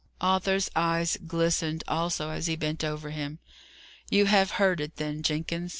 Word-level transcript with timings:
Arthur's 0.19 0.67
eyes 0.75 1.15
glistened 1.27 1.83
also 1.87 2.31
as 2.31 2.47
he 2.47 2.55
bent 2.55 2.83
over 2.83 3.11
him. 3.11 3.37
"You 4.09 4.25
have 4.25 4.53
heard 4.53 4.81
it, 4.81 4.95
then, 4.95 5.21
Jenkins? 5.21 5.69